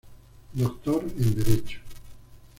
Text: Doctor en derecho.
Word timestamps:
Doctor 0.57 1.03
en 1.15 1.35
derecho. 1.35 1.79